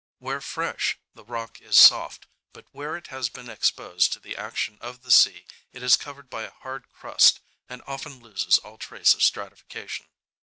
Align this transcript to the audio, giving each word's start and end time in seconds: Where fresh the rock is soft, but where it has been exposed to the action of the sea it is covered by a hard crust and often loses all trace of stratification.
Where 0.17 0.41
fresh 0.41 0.97
the 1.13 1.23
rock 1.23 1.61
is 1.61 1.77
soft, 1.77 2.25
but 2.53 2.65
where 2.71 2.97
it 2.97 3.09
has 3.13 3.29
been 3.29 3.51
exposed 3.51 4.11
to 4.13 4.19
the 4.19 4.35
action 4.35 4.79
of 4.81 5.03
the 5.03 5.11
sea 5.11 5.45
it 5.73 5.83
is 5.83 5.95
covered 5.95 6.27
by 6.27 6.41
a 6.41 6.49
hard 6.49 6.85
crust 6.91 7.39
and 7.69 7.83
often 7.85 8.19
loses 8.19 8.57
all 8.57 8.79
trace 8.79 9.13
of 9.13 9.21
stratification. 9.21 10.07